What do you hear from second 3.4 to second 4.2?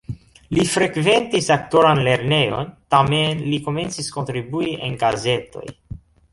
li komencis